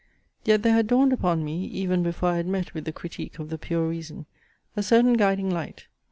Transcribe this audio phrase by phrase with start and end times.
[0.45, 3.49] Yet there had dawned upon me, even before I had met with the CRITIQUE OF
[3.51, 4.25] THE PURE REASON,
[4.75, 5.85] a certain guiding light.